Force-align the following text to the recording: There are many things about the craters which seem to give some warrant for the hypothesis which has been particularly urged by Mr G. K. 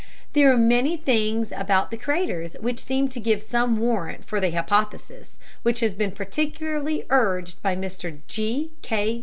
There 0.33 0.51
are 0.51 0.57
many 0.57 0.97
things 0.97 1.53
about 1.55 1.91
the 1.91 1.95
craters 1.97 2.55
which 2.59 2.79
seem 2.79 3.07
to 3.09 3.19
give 3.19 3.43
some 3.43 3.77
warrant 3.79 4.25
for 4.25 4.39
the 4.39 4.49
hypothesis 4.49 5.37
which 5.61 5.81
has 5.81 5.93
been 5.93 6.09
particularly 6.11 7.05
urged 7.11 7.61
by 7.61 7.75
Mr 7.75 8.17
G. 8.25 8.71
K. 8.81 9.19